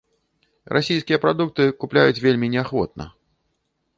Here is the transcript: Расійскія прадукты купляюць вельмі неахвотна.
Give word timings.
Расійскія 0.77 1.19
прадукты 1.25 1.67
купляюць 1.83 2.23
вельмі 2.25 2.51
неахвотна. 2.57 3.07